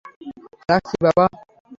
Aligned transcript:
রাখছি, 0.69 0.95
বাবা। 1.03 1.25